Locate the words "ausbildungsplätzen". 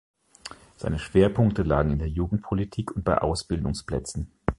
3.19-4.31